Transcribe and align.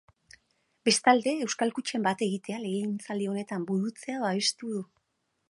Bestalde, 0.87 1.33
euskal 1.47 1.73
kutxen 1.75 2.07
bat-egitea 2.07 2.59
legegintzaldi 2.65 3.29
honetan 3.35 3.69
burutzea 3.69 4.19
babestu 4.27 4.73
du. 4.79 4.85